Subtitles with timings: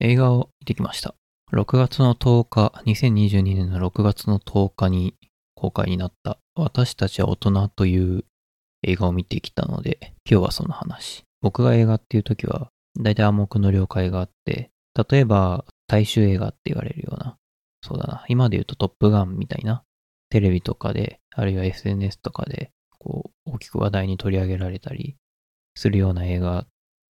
[0.00, 1.16] 映画を見てきました。
[1.52, 5.14] 6月の10日、2022年の6月の10日に
[5.56, 8.24] 公開になった私たちは大人という
[8.84, 11.24] 映画を見てきたので、今日はその話。
[11.40, 12.68] 僕が映画っていう時は、
[13.00, 14.70] 大体暗黙の了解があって、
[15.10, 17.36] 例えば大衆映画って言われるような、
[17.82, 19.82] そうだな、今で言うとトップガンみたいな、
[20.30, 25.16] テレビとかで、あるいは SNS とかで、こう、大きく話題に取り上げられたり
[25.74, 26.66] するような映画っ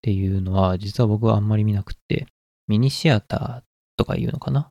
[0.00, 2.26] ていうのは、実は僕はあんまり見なくて、
[2.70, 4.70] ミニシアターとかいうのかな？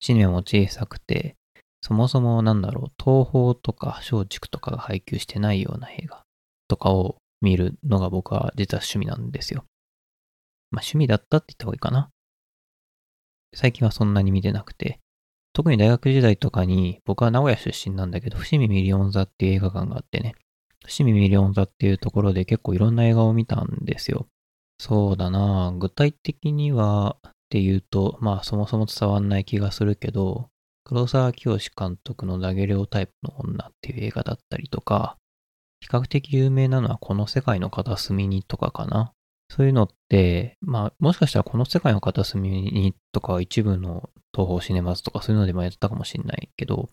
[0.00, 1.36] シネマも小さくて、
[1.80, 6.24] そもそもなんだろう、東宝とか松竹とかが配給してないような映画
[6.66, 9.64] とかを見るのが僕は実は趣味なんですよ。
[10.72, 12.10] まあ趣味だったって言った方がいいかな。
[13.54, 14.98] 最近はそんなに見てなくて、
[15.52, 20.34] 特に大学時代とかに僕は名古屋出身なんだけど、伏見ミリオン座っていう映画館があってね、
[20.84, 24.26] 伏見ミリオン座っていうところで結構いろんな映画を見たんですよ。
[24.78, 30.48] そうだな具体的にはっていうと、まあそもそも伝わんない気がするけど、
[30.84, 35.16] 黒沢清監督のダゲレオタイプの女っていう映画だったりとか、
[35.80, 39.12] 比較的有名なのはこの世界の片隅にとかかな。
[39.50, 46.88] そういうのって、まあもしかしたらこの世界の片隅にとかは一部の東宝シネマズとかそういうのでもやったかもしれないけど、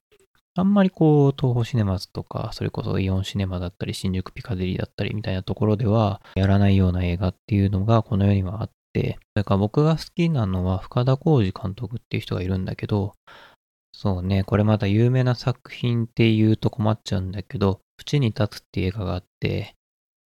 [0.58, 13.16] あんまりこう、東方シネマズとか、それこそイオンシネマだったり、新宿ピカデリーだったりみたいなところでは、やらないような映画っていうのがこの世にはあって、それから僕が好きなのは深田浩二監督っていう人がいるんだけど、
[13.92, 19.76] そうね、これまた有名な作品っていうと困っちゃうんだけど、縁に立つっていう映画があって、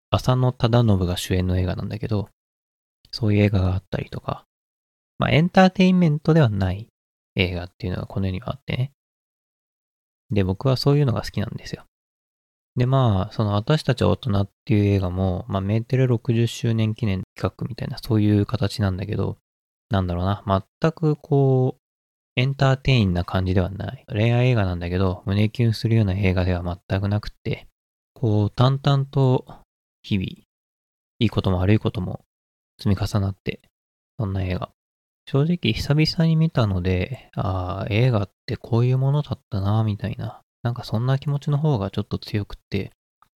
[0.09, 2.27] 浅野忠信が主演の映画なんだけど、
[3.11, 4.43] そういう映画があったりとか、
[5.19, 6.87] まあエンターテインメントではない
[7.35, 8.91] 映画っていうのがこの世にはあってね。
[10.31, 11.83] で、僕はそういうのが好きなんですよ。
[12.75, 19.37] で、まあ、その私たちは大人っていう映画も、まあ、メーテレ60周年記念企画みたいな、そういう形なんだけど、
[19.89, 20.43] なんだろうな、
[20.81, 21.81] 全くこう、
[22.39, 24.05] エンターテインな感じではない。
[24.07, 27.67] 恋愛映画なんだけど、胸キュンするような映画では全くなくて、
[28.13, 29.45] こう、淡々と
[30.03, 30.45] 日々、い
[31.19, 32.25] いことも悪いことも
[32.77, 33.61] 積み重なって、
[34.19, 34.69] そんな映画。
[35.29, 40.41] 正直久々に見たので、ああ、映画ってこういうものだったな、みたいな。
[40.63, 42.91] なんかそんな気持ちの方がちょっと強くって、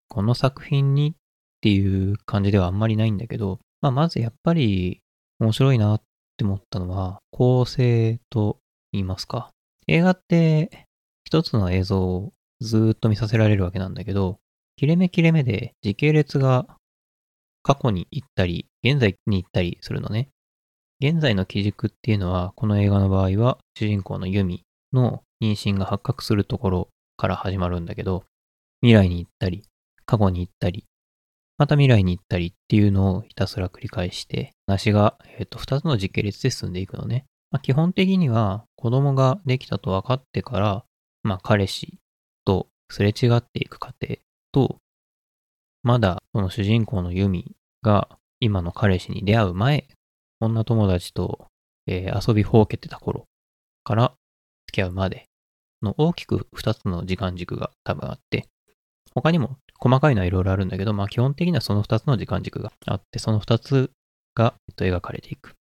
[0.10, 1.14] この作品にっ
[1.62, 5.00] ていう感じではあんまりないんだけど、まあまずやっぱり
[5.40, 6.02] 面白いなっ
[6.36, 8.60] て思ったのは、構成と
[8.92, 9.52] 言いますか。
[9.88, 10.88] 映画って
[11.24, 14.40] 一つの映像をずっと見させられるわけなんだけど、
[14.76, 16.68] 切れ目切れ目で時系列が
[17.64, 20.28] 過去に行ったり、現在に行ったりするのね。
[21.00, 24.64] 現在の基軸っていうのは、この映画の場合は、主人公のユミ
[24.94, 28.24] の妊娠が発覚するところから始まるんだけど、
[28.82, 29.64] 未来に行ったり、
[30.08, 30.86] 過去に行ったり、
[31.60, 37.26] また未来に行ったりっていうのをひたすら繰り返して、話が、えっ、ー、と、二つの時系列で進んでいくのね。
[37.52, 40.86] まあ、基本的には、子供ができたと分かってから、
[41.22, 42.00] まあ、彼氏
[42.44, 44.16] とすれ違っていく過程
[44.52, 44.78] と、
[45.84, 48.10] まだ、その主人公のユミが
[48.40, 49.88] 今の彼氏に出会う前
[50.40, 51.48] 女友達と、
[51.88, 53.26] えー、遊びほうけてた頃
[53.84, 54.14] から
[54.68, 55.26] 付き合うまで
[55.82, 58.46] の大きく2つの時間軸が多分あって、
[59.14, 63.92] 他にも細かいのはいろいろあるんだけど、まあ基本的にはその2つの時間軸があって、その2つ
[64.36, 65.56] が、えっと、描かれていく。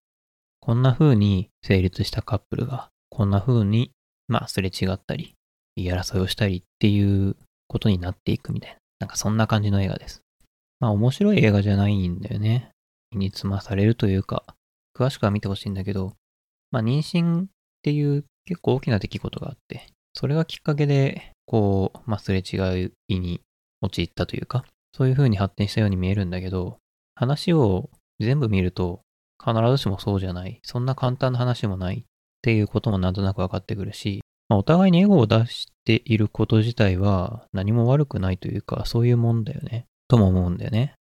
[0.60, 3.92] こんな風に成立したカップルが、こんな風に、
[4.28, 5.34] まあすれ違ったり、
[5.76, 7.36] 言い争いをしたりっていう
[7.68, 8.76] ことになっていくみたいな。
[8.98, 10.22] なんかそんな感じの映画です。
[10.80, 12.70] まあ面白い映画じゃないんだよね。
[13.12, 14.44] 身につまされるというか、
[14.96, 16.14] 詳しくは見てほしいんだけど、
[16.70, 17.46] まあ、妊娠っ
[17.82, 23.42] ていう結構大きな出来事があって、それがきっかけで、こう、まあ、すれ違いに
[23.82, 24.64] 陥ったというか、
[24.96, 26.78] そういう風に発展したように見えるんだけど、
[27.14, 29.02] 話を全部見ると、
[29.38, 30.60] 必ずしもそうじゃない。
[30.62, 32.04] そんな簡単な話もないっ
[32.40, 39.84] ていうこともなんとなく分かってくるし、まあ、お互いにエゴを出していること自体は何も悪くないというか、そういうもんだよね。
[40.08, 40.94] とも思うんだよね。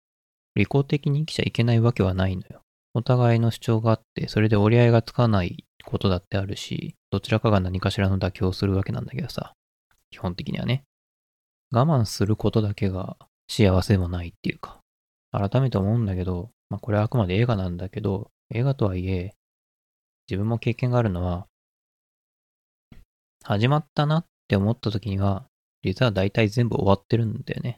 [0.54, 2.60] 利己的に生きちゃいけないわけはないのよ。
[2.96, 9.52] お互いの主張があって、それで折り合いがつかないことだってあるし、どちらかが何かしらの妥協をするわけなんだけどさ、
[10.10, 10.82] 基本的にはね。
[11.70, 13.18] 我慢することだけが
[13.48, 14.80] 幸せでもないっていうか、
[15.30, 19.34] 改めて思うんだけど、まあこれはあくまで映画なんだけど、映画とはいえ、
[20.26, 21.48] 自分も経験があるのは、
[23.44, 25.44] 始まったなって思った時には、
[25.82, 27.76] 実は大体全部終わってるんだよね。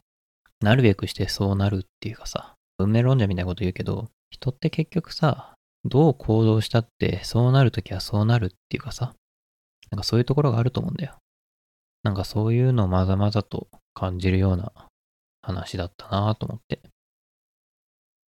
[0.61, 5.55] なるべくしてそうなるっていうかさ、運命論者みたいなこと言うけど、人って結局さ、
[5.85, 9.15] どう行動したってそうなるときはそうなるっていうかさ、
[9.91, 11.17] なんかそういうところがあると思うんだよ。
[12.03, 14.73] なんかそういうのをまざまざと感じるような
[15.43, 16.81] 話だったなと思って。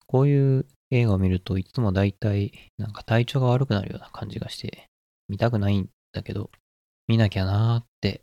[0.08, 4.88] こういう映画を見るといつも大体なんか体調が悪くなるような感じがして
[5.28, 6.50] 見たくないんだけど
[7.08, 8.22] 見なきゃなーって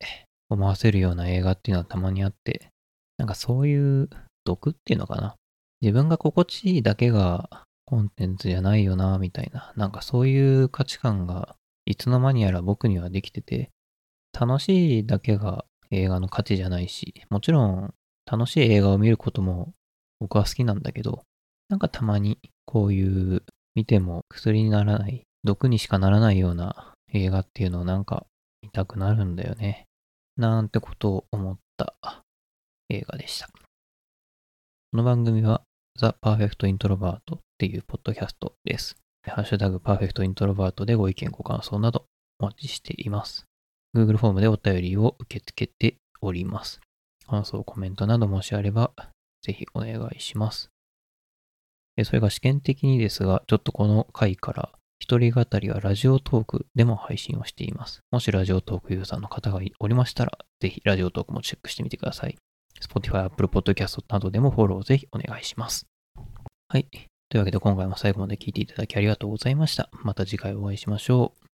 [0.49, 2.71] 思わせるような映画っていうのはたまにあって
[3.19, 4.11] なんかそういう
[4.45, 5.37] 毒っていうのかな
[5.81, 11.57] 自分が心地いいだけがコンテンツじゃないよなみたいななんかそういう価値観が
[11.87, 13.71] いつの間にやら僕にはできてて
[14.39, 17.95] 楽しいだけが映画の価値じゃないしもちろん
[18.31, 19.73] 楽しい映画を見ることも
[20.21, 21.23] 僕は好きなんだけど
[21.69, 23.43] なんかたまにこういう
[23.77, 28.27] 見ても薬にならない、毒にしかならないような映画っていうのをなんか
[28.63, 29.85] 見たくなるんだよね。
[30.37, 31.95] なんてことを思った
[32.89, 33.49] 映画でした。
[33.49, 33.53] こ
[34.95, 35.63] の番組は
[35.97, 37.21] The Perfect Introvert
[37.57, 38.97] っていうポッドキャストです。
[39.25, 42.05] ハッシュタグ Perfect Introvert でご意見ご感想など
[42.39, 43.47] お待ちしています。
[43.95, 46.81] Google フォームでお便りを受け付けております。
[47.27, 48.93] 感想、コメントなどもしあれば
[49.41, 50.71] ぜひお願いします。
[52.05, 58.01] それが試験的にですが、ちょっとこの回から一人語りはラジオトークでも配信をしています。
[58.11, 62.37] もしラジオトークユーザーの方がおりましたら、ぜひラジオトークもチェックしてみてください。
[62.83, 65.87] Spotify、Apple Podcast などでもフォローぜひお願いします。
[66.69, 66.87] はい。
[67.29, 69.91] というわけで今回も最後まで聴いていただきありがとうございました。
[70.05, 71.46] また次回お会いしましょう。